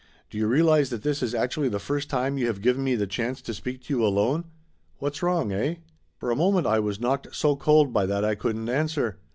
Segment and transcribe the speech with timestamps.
[0.31, 3.05] "Do you realize that this is actually the first time you have given me the
[3.05, 4.45] chance to speak to you alone?
[4.97, 5.75] What's wrong, eh?"
[6.17, 9.19] For a moment I was knocked so cold by that I couldn't answer.